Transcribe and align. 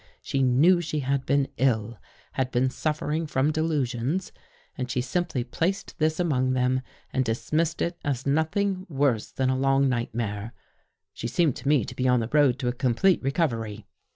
She 0.23 0.41
knew 0.41 0.81
she 0.81 1.01
had 1.01 1.27
been 1.27 1.47
ill, 1.57 1.99
had 2.31 2.49
been 2.49 2.71
suffering 2.71 3.27
from 3.27 3.51
delusions, 3.51 4.31
and 4.75 4.89
she 4.89 4.99
simply 4.99 5.43
placed 5.43 5.95
this 5.99 6.19
among 6.19 6.53
them 6.53 6.81
and 7.13 7.23
dismissed 7.23 7.83
it 7.83 7.99
as 8.03 8.25
nothing 8.25 8.87
worse 8.89 9.29
than 9.31 9.51
a 9.51 9.55
long 9.55 9.87
night 9.87 10.09
mare. 10.15 10.53
She 11.13 11.27
seemed 11.27 11.55
to 11.57 11.67
me 11.67 11.85
to 11.85 11.93
be 11.95 12.07
on 12.07 12.19
the 12.19 12.29
road 12.33 12.57
to 12.57 12.67
a 12.67 12.73
complete 12.73 13.21
recovery. 13.21 13.85